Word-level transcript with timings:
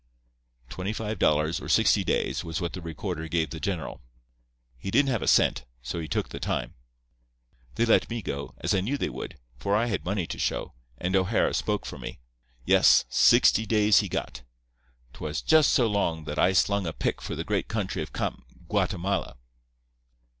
"Twenty 0.67 0.93
five 0.93 1.19
dollars 1.19 1.59
or 1.61 1.69
sixty 1.69 2.03
days, 2.03 2.43
was 2.43 2.59
what 2.59 2.73
the 2.73 2.81
recorder 2.81 3.27
gave 3.27 3.51
the 3.51 3.59
general. 3.59 4.01
He 4.79 4.89
didn't 4.89 5.11
have 5.11 5.21
a 5.21 5.27
cent, 5.27 5.63
so 5.83 5.99
he 5.99 6.07
took 6.07 6.29
the 6.29 6.39
time. 6.39 6.73
They 7.75 7.85
let 7.85 8.09
me 8.09 8.23
go, 8.23 8.55
as 8.57 8.73
I 8.73 8.81
knew 8.81 8.97
they 8.97 9.11
would, 9.11 9.37
for 9.59 9.75
I 9.75 9.85
had 9.85 10.03
money 10.03 10.25
to 10.25 10.39
show, 10.39 10.73
and 10.97 11.15
O'Hara 11.15 11.53
spoke 11.53 11.85
for 11.85 11.99
me. 11.99 12.17
Yes; 12.65 13.05
sixty 13.09 13.67
days 13.67 13.99
he 13.99 14.09
got. 14.09 14.41
'Twas 15.13 15.43
just 15.43 15.71
so 15.71 15.85
long 15.85 16.23
that 16.23 16.39
I 16.39 16.53
slung 16.53 16.87
a 16.87 16.93
pick 16.93 17.21
for 17.21 17.35
the 17.35 17.43
great 17.43 17.67
country 17.67 18.01
of 18.01 18.11
Kam—Guatemala." 18.11 19.37